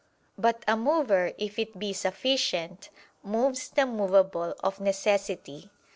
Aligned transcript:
But 0.35 0.63
a 0.67 0.75
mover, 0.75 1.31
if 1.37 1.59
it 1.59 1.77
be 1.77 1.93
sufficient, 1.93 2.89
moves 3.21 3.69
the 3.69 3.85
movable 3.85 4.55
of 4.63 4.79
necessity. 4.79 5.69